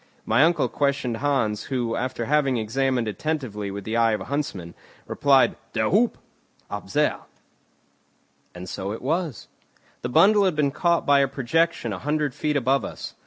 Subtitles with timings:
[0.25, 4.73] My uncle questioned Hans, who, after having examined attentively with the eye of a huntsman,
[5.05, 6.15] replied: "Der huppe!"
[6.71, 7.19] "Up there."
[8.55, 9.47] And so it was.
[10.01, 13.13] The bundle had been caught by a projection a hundred feet above us.